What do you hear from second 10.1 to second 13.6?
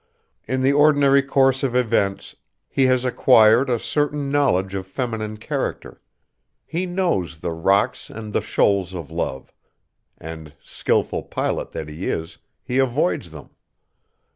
and, skillful pilot that he is, he avoids them.